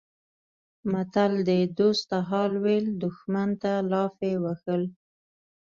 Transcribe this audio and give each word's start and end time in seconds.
متل 0.91 1.33
دی: 1.47 1.61
دوست 1.77 2.03
ته 2.09 2.17
حال 2.29 2.51
ویل 2.63 2.85
دښمن 3.03 3.49
ته 3.61 3.71
لافې 3.91 4.33
وهل 4.43 4.83